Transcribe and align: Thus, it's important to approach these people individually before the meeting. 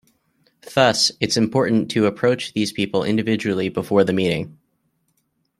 Thus, 0.73 1.11
it's 1.19 1.37
important 1.37 1.91
to 1.91 2.07
approach 2.07 2.53
these 2.53 2.71
people 2.71 3.03
individually 3.03 3.69
before 3.69 4.03
the 4.03 4.13
meeting. 4.13 4.57